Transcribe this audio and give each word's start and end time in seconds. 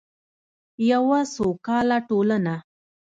یوه 0.91 1.19
سوکاله 1.35 1.97
ټولنه. 2.09 2.55